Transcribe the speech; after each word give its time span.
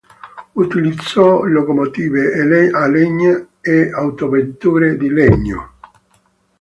Utilizzò 0.55 1.43
locomotive 1.43 2.33
a 2.73 2.87
legna 2.87 3.47
e 3.61 3.91
autovetture 3.93 4.97
di 4.97 5.09
legno. 5.09 5.73